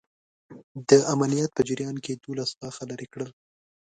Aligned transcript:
د 0.89 0.91
عملیات 1.11 1.51
په 1.53 1.61
جریان 1.67 1.95
کې 2.03 2.11
یې 2.13 2.19
دوولس 2.21 2.49
غاښه 2.59 2.83
لرې 2.91 3.07
کړل. 3.13 3.31